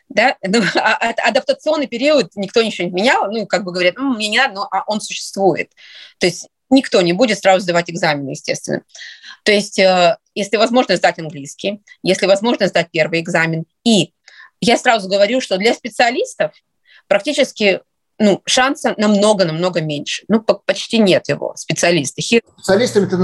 [0.10, 0.38] Да?
[0.48, 4.30] Ну, а, а, адаптационный период никто ничего не менял, ну, как бы говорят, ну, мне
[4.30, 5.72] не надо, но а он существует.
[6.20, 8.82] То есть никто не будет сразу сдавать экзамены, естественно.
[9.44, 13.66] То есть, э, если возможно сдать английский, если возможно сдать первый экзамен.
[13.84, 14.14] И
[14.60, 16.52] я сразу говорю, что для специалистов
[17.08, 17.82] практически
[18.20, 20.24] ну, шанса намного-намного меньше.
[20.28, 22.22] Ну, почти нет его, специалисты.
[22.22, 23.16] Специалистами ты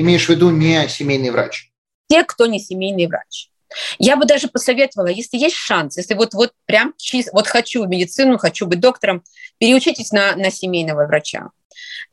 [0.00, 1.70] имеешь в виду не семейный врач?
[2.08, 3.50] Те, кто не семейный врач.
[3.98, 7.88] Я бы даже посоветовала, если есть шанс, если вот, вот прям чисто, вот хочу в
[7.88, 9.24] медицину, хочу быть доктором,
[9.58, 11.50] переучитесь на, на семейного врача.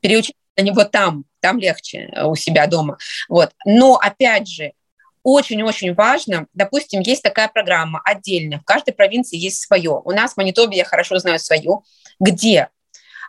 [0.02, 2.98] Переучитесь на него там, там легче э, у себя дома.
[3.30, 3.52] Вот.
[3.66, 4.74] Но, опять же,
[5.24, 10.02] очень-очень важно, допустим, есть такая программа отдельная, в каждой провинции есть свое.
[10.04, 11.86] У нас в Манитобе, я хорошо знаю свою,
[12.20, 12.70] где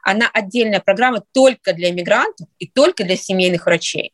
[0.03, 4.13] она отдельная программа только для иммигрантов и только для семейных врачей.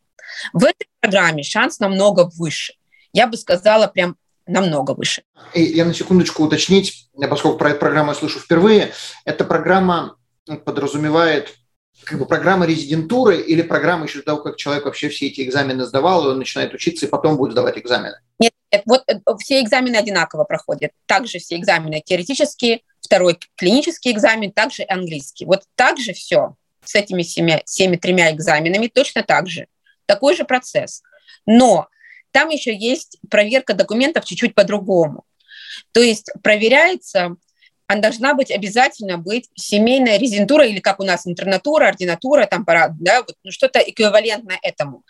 [0.53, 2.75] В этой программе шанс намного выше
[3.13, 5.23] я бы сказала, прям намного выше.
[5.55, 8.93] И я на секундочку уточнить, поскольку про эту программу я слышу впервые,
[9.25, 10.17] эта программа
[10.65, 11.55] подразумевает
[12.05, 15.85] как бы программа резидентуры или программа еще до того, как человек вообще все эти экзамены
[15.85, 18.17] сдавал, и он начинает учиться и потом будет сдавать экзамены?
[18.39, 20.93] Нет, нет вот э, все экзамены одинаково проходят.
[21.07, 25.45] Также все экзамены теоретические, второй клинический экзамен, также английский.
[25.45, 29.67] Вот так же все с этими всеми, всеми тремя экзаменами точно так же.
[30.07, 31.03] Такой же процесс.
[31.47, 31.89] Но
[32.33, 35.25] там еще есть проверка документов чуть-чуть по-другому.
[35.93, 37.37] То есть проверяется,
[37.87, 42.95] она должна быть обязательно быть семейная резидентура или как у нас интернатура, ординатура, там пора,
[43.01, 45.05] да, вот, ну, что-то эквивалентное этому.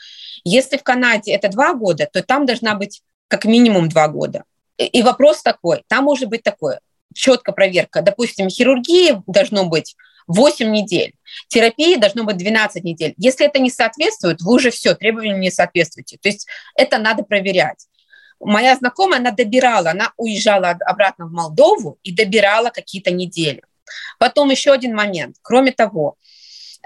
[0.44, 4.44] Если в Канаде это два года, то там должна быть как минимум два года.
[4.78, 6.80] И, и вопрос такой, там может быть такое,
[7.14, 8.00] четко проверка.
[8.00, 9.94] Допустим, хирургии должно быть
[10.30, 11.14] 8 недель.
[11.48, 13.14] Терапии должно быть 12 недель.
[13.16, 16.18] Если это не соответствует, вы уже все, требованиям не соответствуете.
[16.20, 17.86] То есть это надо проверять.
[18.40, 23.62] Моя знакомая, она добирала, она уезжала обратно в Молдову и добирала какие-то недели.
[24.18, 25.36] Потом еще один момент.
[25.42, 26.16] Кроме того,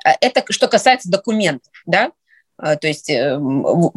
[0.04, 2.10] э, это что касается документов, да,
[2.60, 3.38] э, то есть, э,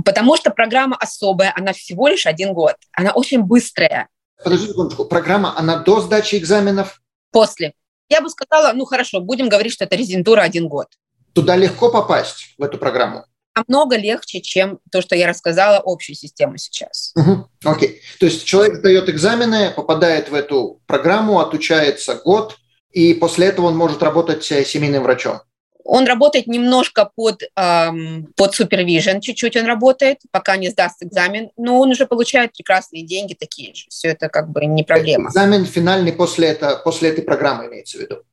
[0.05, 4.07] потому что программа особая, она всего лишь один год, она очень быстрая.
[4.43, 7.01] Подожди секундочку, программа, она до сдачи экзаменов?
[7.31, 7.73] После.
[8.09, 10.87] Я бы сказала, ну хорошо, будем говорить, что это резидентура один год.
[11.33, 13.25] Туда легко попасть, в эту программу?
[13.57, 17.13] намного легче, чем то, что я рассказала, общую систему сейчас.
[17.15, 17.47] Угу.
[17.65, 18.01] Окей.
[18.19, 22.57] То есть человек сдает экзамены, попадает в эту программу, отучается год,
[22.91, 25.41] и после этого он может работать э, семейным врачом.
[25.89, 31.79] Он работает немножко под, эм, под супервижен, чуть-чуть он работает, пока не сдаст экзамен, но
[31.79, 33.85] он уже получает прекрасные деньги такие же.
[33.87, 35.29] Все это как бы не проблема.
[35.29, 38.23] Экзамен финальный после, это, после этой программы имеется в виду.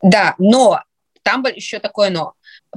[0.00, 0.80] Да, но
[1.22, 2.32] там еще такое но.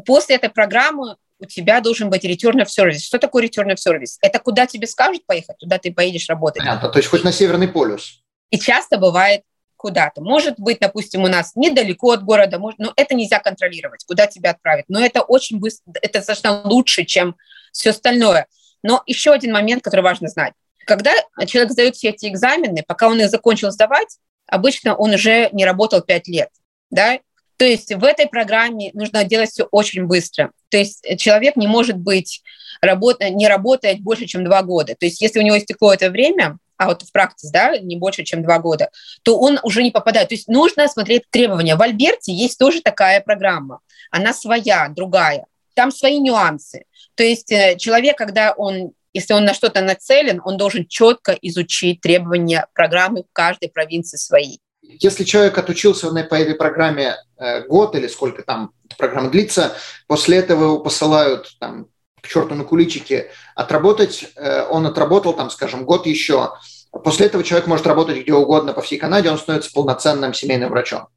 [0.05, 2.99] После этой программы у тебя должен быть return of service.
[2.99, 4.17] Что такое return of service?
[4.21, 6.59] Это куда тебе скажут поехать, туда ты поедешь работать.
[6.59, 8.21] Понятно, то есть хоть на Северный полюс.
[8.49, 9.43] И часто бывает
[9.85, 10.21] куда-то.
[10.21, 14.49] Может быть, допустим, у нас недалеко от города, может, но это нельзя контролировать, куда тебя
[14.49, 14.85] отправить.
[14.87, 17.35] Но это очень быстро, это достаточно лучше, чем
[17.71, 18.47] все остальное.
[18.81, 20.53] Но еще один момент, который важно знать.
[20.87, 21.11] Когда
[21.45, 24.17] человек сдает все эти экзамены, пока он их закончил сдавать,
[24.47, 26.49] обычно он уже не работал 5 лет.
[26.89, 27.19] Да?
[27.57, 30.51] То есть в этой программе нужно делать все очень быстро.
[30.69, 32.41] То есть человек не может быть
[32.81, 33.21] работ...
[33.21, 34.95] не работать больше, чем два года.
[34.95, 38.43] То есть если у него истекло это время, вот в практике, да, не больше, чем
[38.43, 38.89] два года,
[39.23, 40.29] то он уже не попадает.
[40.29, 41.75] То есть нужно смотреть требования.
[41.75, 43.79] В Альберте есть тоже такая программа.
[44.11, 45.45] Она своя, другая.
[45.73, 46.85] Там свои нюансы.
[47.15, 52.01] То есть э, человек, когда он если он на что-то нацелен, он должен четко изучить
[52.01, 54.59] требования программы в каждой провинции своей.
[54.81, 59.73] Если человек отучился по этой программе э, год или сколько там программа длится,
[60.07, 61.87] после этого его посылают там,
[62.25, 66.53] к черту на куличике отработать, э, он отработал там, скажем, год еще.
[66.91, 71.07] После этого человек может работать где угодно по всей Канаде, он становится полноценным семейным врачом.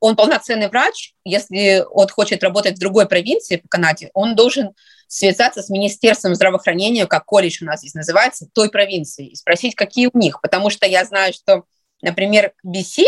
[0.00, 4.72] Он полноценный врач, если он хочет работать в другой провинции по Канаде, он должен
[5.06, 10.10] связаться с Министерством здравоохранения, как колледж у нас здесь называется, той провинции, и спросить, какие
[10.12, 10.40] у них.
[10.40, 11.64] Потому что я знаю, что,
[12.02, 13.04] например, BC,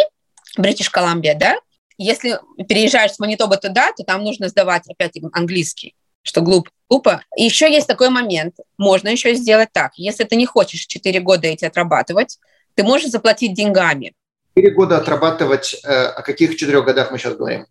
[0.57, 1.59] Бритиш Колумбия, да,
[1.99, 2.39] если
[2.69, 5.95] переезжаешь с Манитоба туда, то там нужно сдавать опять английский
[6.27, 6.71] что глупо.
[6.89, 7.23] Глупо.
[7.37, 8.57] И еще есть такой момент.
[8.79, 9.93] Можно еще сделать так.
[9.97, 12.39] Если ты не хочешь 4 года эти отрабатывать,
[12.75, 14.15] ты можешь заплатить деньгами.
[14.57, 17.67] 4 года отрабатывать, э, о каких 4 годах мы сейчас говорим?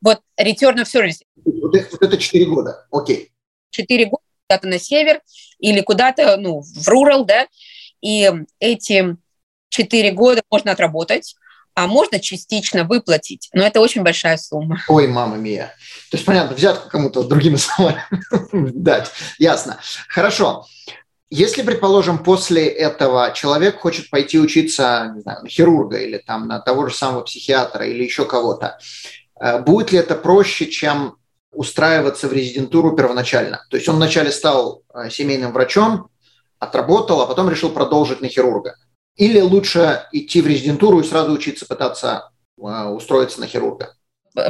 [0.00, 1.22] Вот return of service.
[1.44, 3.32] Вот, вот это 4 года, окей.
[3.70, 5.20] 4 года куда-то на север
[5.58, 7.46] или куда-то ну, в rural, да,
[8.00, 9.16] и эти
[9.70, 11.36] 4 года можно отработать,
[11.78, 14.82] а можно частично выплатить, но это очень большая сумма.
[14.88, 15.76] Ой, мама мия.
[16.10, 18.02] То есть, понятно, взятку кому-то другими словами
[18.52, 19.12] дать.
[19.38, 19.78] Ясно.
[20.08, 20.66] Хорошо.
[21.30, 26.58] Если, предположим, после этого человек хочет пойти учиться не знаю, на хирурга или там на
[26.58, 28.78] того же самого психиатра или еще кого-то,
[29.40, 31.14] э, будет ли это проще, чем
[31.52, 33.64] устраиваться в резидентуру первоначально?
[33.70, 36.08] То есть он вначале стал э, семейным врачом,
[36.58, 38.74] отработал, а потом решил продолжить на хирурга.
[39.18, 43.94] Или лучше идти в резидентуру и сразу учиться пытаться э, устроиться на хирурга?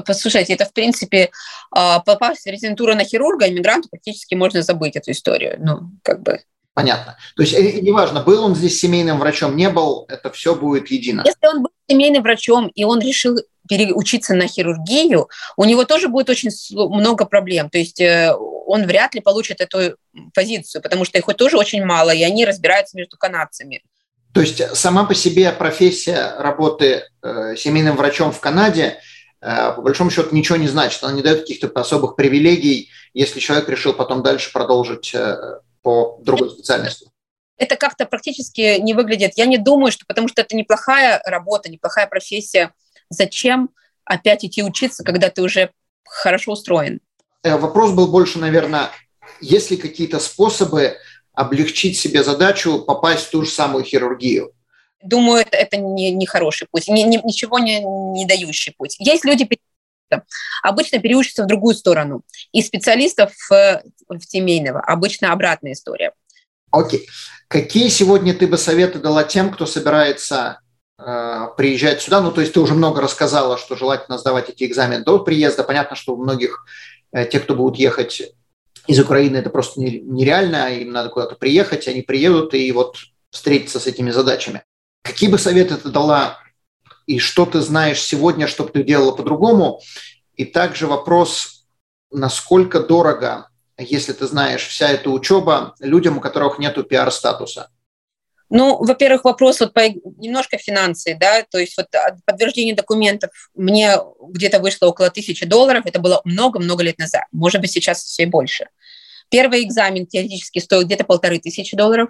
[0.07, 1.31] Послушайте, это, в принципе,
[1.71, 5.57] а, попасть в резидентуру на хирурга, иммигранту практически можно забыть эту историю.
[5.59, 6.41] Ну, как бы
[6.79, 7.17] Понятно.
[7.35, 11.25] То есть э, неважно, был он здесь семейным врачом, не был, это все будет едино.
[11.27, 13.37] Если он был семейным врачом, и он решил
[13.69, 17.69] переучиться на хирургию, у него тоже будет очень много проблем.
[17.69, 19.97] То есть э, он вряд ли получит эту
[20.33, 23.83] позицию, потому что их тоже очень мало, и они разбираются между канадцами.
[24.39, 29.01] То есть сама по себе профессия работы э, семейным врачом в Канаде
[29.41, 31.03] э, по большому счету ничего не значит.
[31.03, 36.51] Она не дает каких-то особых привилегий, если человек решил потом дальше продолжить э, по другой
[36.51, 37.11] специальности.
[37.57, 39.33] Это как-то практически не выглядит.
[39.35, 42.73] Я не думаю, что потому что это неплохая работа, неплохая профессия.
[43.11, 43.71] Зачем
[44.05, 45.73] опять идти учиться, когда ты уже
[46.05, 47.01] хорошо устроен?
[47.43, 48.91] Э, вопрос был больше, наверное,
[49.41, 50.97] есть ли какие-то способы
[51.39, 54.53] облегчить себе задачу попасть в ту же самую хирургию?
[55.03, 58.97] Думаю, это, это не, не хороший путь, не, не, ничего не, не дающий путь.
[58.99, 59.49] Есть люди,
[60.63, 62.23] обычно переучатся в другую сторону.
[62.51, 66.13] И специалистов в, в семейного обычно обратная история.
[66.73, 67.01] Окей.
[67.01, 67.07] Okay.
[67.47, 70.61] Какие сегодня ты бы советы дала тем, кто собирается
[70.99, 72.21] э, приезжать сюда?
[72.21, 75.63] Ну, то есть ты уже много рассказала, что желательно сдавать эти экзамены до приезда.
[75.63, 76.67] Понятно, что у многих
[77.13, 78.35] э, тех, кто будут ехать
[78.87, 82.97] из Украины это просто нереально, им надо куда-то приехать, они приедут и вот
[83.31, 84.63] встретиться с этими задачами.
[85.03, 86.39] Какие бы советы ты дала
[87.07, 89.81] и что ты знаешь сегодня, что бы ты делала по-другому?
[90.35, 91.67] И также вопрос,
[92.11, 97.71] насколько дорого, если ты знаешь, вся эта учеба людям, у которых нет пиар-статуса?
[98.51, 101.89] Ну, во-первых, вопрос вот по, немножко финансы, да, то есть вот
[102.25, 103.97] подтверждение документов мне
[104.31, 108.69] где-то вышло около тысячи долларов, это было много-много лет назад, может быть, сейчас все больше.
[109.31, 112.09] Первый экзамен теоретически стоил где-то полторы тысячи долларов.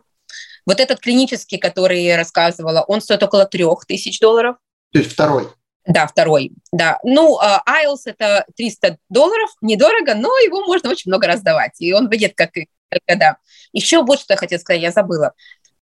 [0.64, 4.56] Вот этот клинический, который я рассказывала, он стоит около трех тысяч долларов.
[4.92, 5.48] То есть второй?
[5.84, 6.98] Да, второй, да.
[7.02, 12.34] Ну, IELTS это 300 долларов, недорого, но его можно очень много раздавать, и он выйдет
[12.36, 12.50] как
[13.06, 13.36] когда.
[13.72, 15.32] Еще вот что я хотела сказать, я забыла.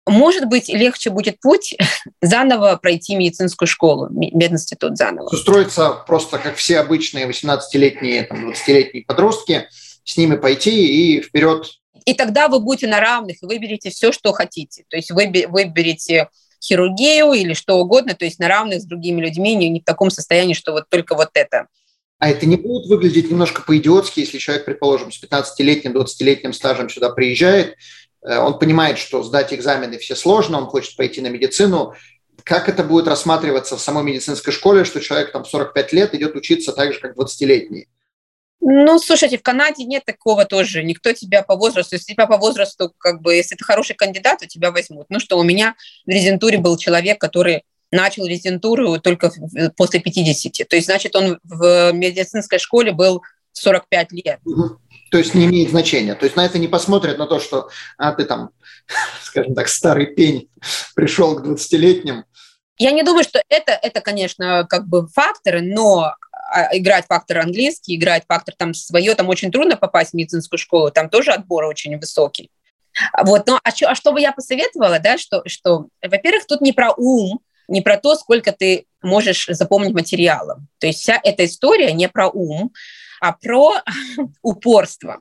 [0.08, 1.76] Может быть, легче будет путь
[2.22, 5.30] заново пройти медицинскую школу, мединститут заново.
[5.30, 9.68] Устроиться просто, как все обычные 18-летние, 20-летние подростки,
[10.04, 11.68] с ними пойти и вперед.
[12.06, 14.86] И тогда вы будете на равных и выберете все, что хотите.
[14.90, 16.30] То есть вы выберете
[16.64, 20.12] хирургию или что угодно, то есть на равных с другими людьми, не, не в таком
[20.12, 21.68] состоянии, что вот только вот это.
[22.18, 27.10] А это не будет выглядеть немножко по-идиотски, если человек, предположим, с 15-летним, 20-летним стажем сюда
[27.10, 27.76] приезжает,
[28.26, 31.94] он понимает, что сдать экзамены все сложно, он хочет пойти на медицину.
[32.44, 36.74] Как это будет рассматриваться в самой медицинской школе, что человек там 45 лет идет учиться
[36.74, 37.88] так же, как 20-летний?
[38.62, 40.84] Ну, слушайте, в Канаде нет такого тоже.
[40.84, 44.48] Никто тебя по возрасту, если тебя по возрасту, как бы, если ты хороший кандидат, то
[44.48, 45.06] тебя возьмут.
[45.10, 49.32] Ну что, у меня в резидентуре был человек, который начал резидентуру только
[49.78, 50.68] после 50.
[50.68, 54.40] То есть, значит, он в медицинской школе был 45 лет.
[55.12, 56.16] То есть не имеет значения.
[56.16, 58.50] То есть на это не посмотрят на то, что а, ты там,
[59.24, 60.50] скажем так, старый пень
[60.96, 62.26] пришел к 20-летним.
[62.78, 67.96] Я не думаю, что это, это, конечно, как бы факторы, но а, играть фактор английский,
[67.96, 71.98] играть фактор там свое, там очень трудно попасть в медицинскую школу, там тоже отбор очень
[71.98, 72.50] высокий.
[73.24, 76.74] Вот, ну, а, что, а что бы я посоветовала, да, что, что, во-первых, тут не
[76.74, 80.60] про ум, не про то, сколько ты можешь запомнить материала.
[80.80, 82.72] То есть вся эта история не про ум,
[83.22, 83.82] а про
[84.42, 85.20] упорство.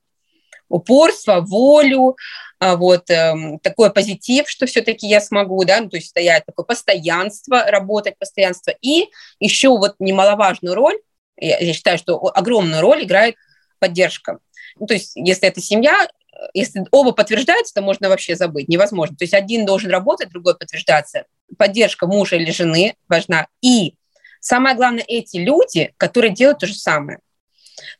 [0.68, 2.16] Упорство, волю,
[2.58, 6.64] а, вот эм, такой позитив, что все-таки я смогу, да, ну, то есть стоять такое
[6.64, 8.72] постоянство, работать постоянство.
[8.80, 10.98] И еще вот немаловажную роль
[11.36, 13.36] я, я считаю, что огромную роль играет
[13.78, 14.38] поддержка.
[14.78, 16.08] Ну, то есть, если это семья,
[16.52, 19.16] если оба подтверждаются, то можно вообще забыть, невозможно.
[19.16, 21.26] То есть один должен работать, другой подтверждаться.
[21.58, 23.46] Поддержка мужа или жены важна.
[23.60, 23.94] И
[24.40, 27.20] самое главное, эти люди, которые делают то же самое.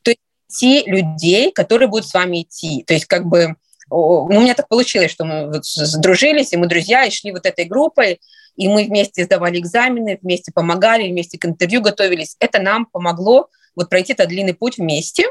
[0.03, 2.85] То есть те людей, которые будут с вами идти.
[2.87, 3.57] То есть как бы
[3.91, 7.47] ну, у меня так получилось, что мы вот сдружились, и мы друзья, и шли вот
[7.47, 8.21] этой группой,
[8.57, 12.37] и мы вместе сдавали экзамены, вместе помогали, вместе к интервью готовились.
[12.39, 15.25] Это нам помогло вот пройти этот длинный путь вместе,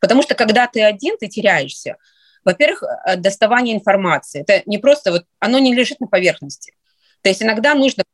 [0.00, 1.96] потому что когда ты один, ты теряешься.
[2.44, 4.42] Во-первых, э, доставание информации.
[4.46, 6.72] Это не просто вот, оно не лежит на поверхности.
[7.22, 8.04] То есть иногда нужно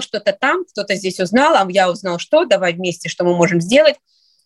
[0.00, 3.96] что-то там, кто-то здесь узнал, а я узнал что, давай вместе, что мы можем сделать.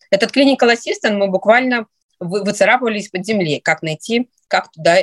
[0.09, 1.87] Этот clinical assistant мы буквально
[2.19, 4.97] выцарапывались под землей, как найти, как туда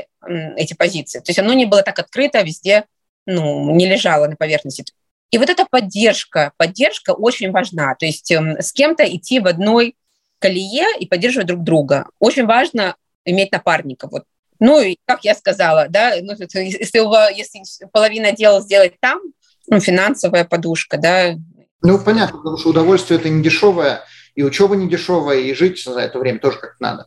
[0.57, 1.19] эти позиции.
[1.19, 2.85] То есть оно не было так открыто, а везде
[3.27, 4.85] ну, не лежало на поверхности.
[5.31, 7.95] И вот эта поддержка, поддержка очень важна.
[7.95, 9.97] То есть эм, с кем-то идти в одной
[10.38, 12.07] колее и поддерживать друг друга.
[12.19, 14.09] Очень важно иметь напарника.
[14.11, 14.25] Вот.
[14.59, 17.62] Ну, и как я сказала, да, ну, если, у вас, если
[17.93, 19.21] половина дела сделать там,
[19.69, 21.35] ну, финансовая подушка, да.
[21.81, 24.03] Ну, понятно, потому что удовольствие это не дешевое,
[24.35, 27.07] и учеба не дешевая, и жить за это время тоже как надо.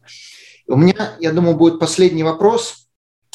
[0.67, 2.81] У меня, я думаю, будет последний вопрос–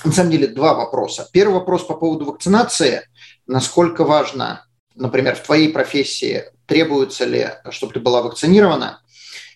[0.04, 1.28] на самом деле два вопроса.
[1.32, 3.02] Первый вопрос по поводу вакцинации.
[3.46, 9.02] Насколько важно, например, в твоей профессии требуется ли, чтобы ты была вакцинирована?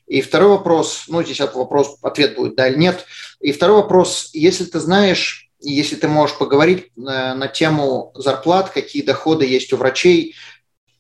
[0.07, 3.07] И второй вопрос, ну, здесь этот вопрос, ответ будет да или нет.
[3.41, 8.69] И второй вопрос, если ты знаешь, если ты можешь поговорить на, э, на тему зарплат,
[8.69, 10.35] какие доходы есть у врачей,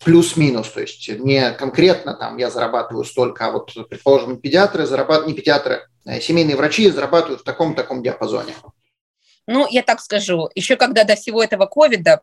[0.03, 5.35] плюс-минус, то есть не конкретно там я зарабатываю столько, а вот, предположим, педиатры зарабатывают, не
[5.35, 8.55] педиатры, а семейные врачи зарабатывают в таком-таком диапазоне.
[9.47, 12.23] Ну, я так скажу, еще когда до всего этого ковида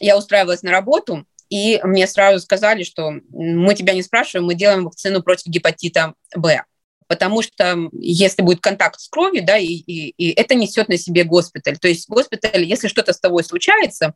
[0.00, 4.84] я устраивалась на работу, и мне сразу сказали, что мы тебя не спрашиваем, мы делаем
[4.84, 6.62] вакцину против гепатита Б.
[7.08, 11.24] Потому что если будет контакт с кровью, да, и, и, и это несет на себе
[11.24, 11.76] госпиталь.
[11.76, 14.14] То есть госпиталь, если что-то с тобой случается,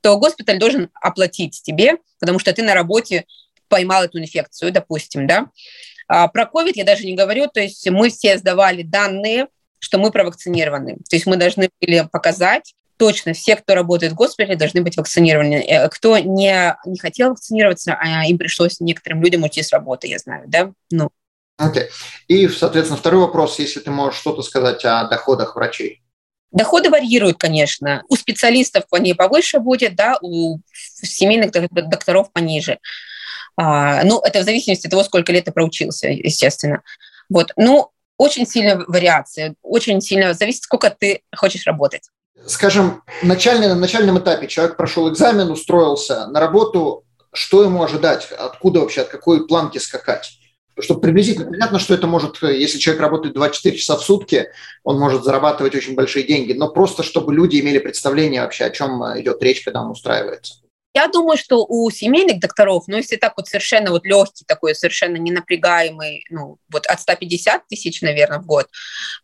[0.00, 3.24] то госпиталь должен оплатить тебе, потому что ты на работе
[3.68, 5.46] поймал эту инфекцию, допустим, да.
[6.08, 10.10] А про COVID я даже не говорю, то есть мы все сдавали данные что мы
[10.10, 10.96] провакцинированы.
[11.08, 15.64] То есть мы должны были показать, точно все, кто работает в госпитале, должны быть вакцинированы.
[15.66, 20.18] Э, кто не, не хотел вакцинироваться, а им пришлось некоторым людям уйти с работы, я
[20.18, 20.72] знаю, да?
[20.90, 21.10] Ну.
[21.60, 21.86] Okay.
[22.28, 26.02] И, соответственно, второй вопрос, если ты можешь что-то сказать о доходах врачей.
[26.52, 28.02] Доходы варьируют, конечно.
[28.08, 32.78] У специалистов они повыше будет, да, у семейных докторов пониже.
[33.56, 36.82] А, ну, это в зависимости от того, сколько лет ты проучился, естественно.
[37.28, 37.52] Вот.
[37.56, 42.08] Ну, очень сильная вариация, очень сильно зависит, сколько ты хочешь работать.
[42.46, 48.80] Скажем, начальный, на начальном этапе человек прошел экзамен, устроился на работу, что ему ожидать, откуда
[48.80, 50.38] вообще, от какой планки скакать?
[50.78, 54.50] Чтобы приблизительно понятно, что это может, если человек работает 24 часа в сутки,
[54.84, 59.02] он может зарабатывать очень большие деньги, но просто чтобы люди имели представление вообще, о чем
[59.18, 60.56] идет речь, когда он устраивается.
[60.96, 65.16] Я думаю, что у семейных докторов, ну, если так вот совершенно вот легкий такой, совершенно
[65.16, 68.66] не напрягаемый, ну, вот от 150 тысяч, наверное, в год,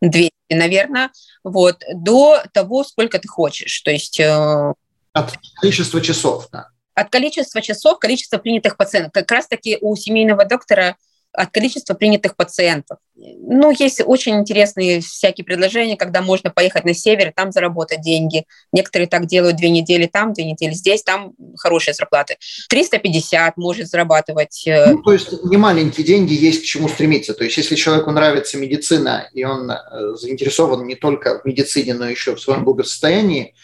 [0.02, 1.10] 200, наверное,
[1.42, 3.80] вот, до того, сколько ты хочешь.
[3.80, 4.20] То есть...
[4.20, 4.74] Э,
[5.14, 5.32] от
[5.62, 6.68] количества часов, да.
[6.94, 9.12] От количества часов, количества принятых пациентов.
[9.14, 10.96] Как раз-таки у семейного доктора
[11.32, 12.98] от количества принятых пациентов.
[13.16, 18.44] Ну, есть очень интересные всякие предложения, когда можно поехать на север и там заработать деньги.
[18.72, 22.36] Некоторые так делают две недели там, две недели здесь, там хорошие зарплаты.
[22.68, 24.66] 350 может зарабатывать.
[24.66, 27.34] Э, ну, то есть не маленькие деньги, есть к чему стремиться.
[27.34, 29.76] То есть если человеку нравится медицина, и он э,
[30.16, 33.54] заинтересован не только в медицине, но еще в своем благосостоянии,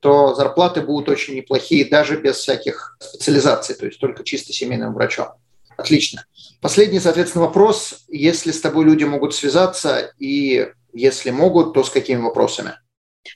[0.00, 5.28] то зарплаты будут очень неплохие даже без всяких специализаций, то есть только чисто семейным врачом.
[5.78, 6.26] Отлично.
[6.64, 8.06] Последний, соответственно, вопрос.
[8.08, 12.72] Если с тобой люди могут связаться, и если могут, то с какими вопросами?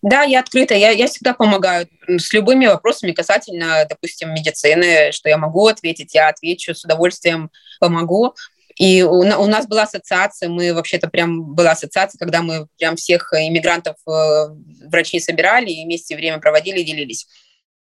[0.01, 5.37] Да, я открыта, я, я всегда помогаю с любыми вопросами касательно, допустим, медицины, что я
[5.37, 7.51] могу ответить, я отвечу, с удовольствием
[7.81, 8.35] помогу.
[8.77, 13.35] И у, у нас была ассоциация, мы вообще-то прям была ассоциация, когда мы прям всех
[13.35, 14.47] иммигрантов э,
[14.87, 17.27] врачей собирали и вместе время проводили и делились.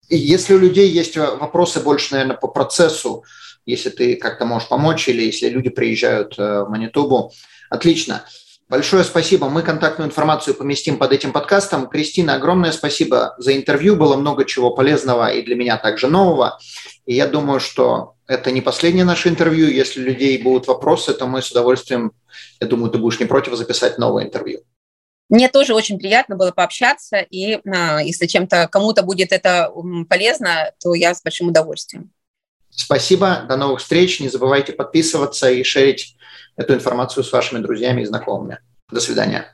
[0.09, 3.23] Если у людей есть вопросы больше, наверное, по процессу,
[3.65, 7.31] если ты как-то можешь помочь или если люди приезжают э, в Манитубу.
[7.69, 8.23] Отлично.
[8.69, 9.49] Большое спасибо.
[9.49, 11.87] Мы контактную информацию поместим под этим подкастом.
[11.87, 13.95] Кристина, огромное спасибо за интервью.
[13.95, 16.59] Было много чего полезного и для меня также нового.
[17.07, 19.67] И я думаю, что это не последнее наше интервью.
[19.67, 22.11] Если у людей будут вопросы, то мы с удовольствием,
[22.59, 24.61] я думаю, ты будешь не против записать новое интервью.
[25.29, 29.71] Мне тоже очень приятно было пообщаться, и а, если чем-то кому-то будет это
[30.09, 32.11] полезно, то я с большим удовольствием.
[32.79, 34.21] Спасибо, до новых встреч.
[34.21, 36.15] Не забывайте подписываться и шерить
[36.55, 38.59] эту информацию с вашими друзьями и знакомыми.
[38.89, 39.53] До свидания.